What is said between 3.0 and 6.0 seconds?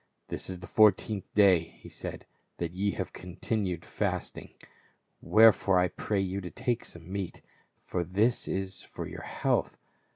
continued fasting. Wherefore I